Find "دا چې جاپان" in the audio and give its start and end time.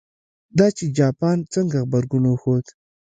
0.57-1.37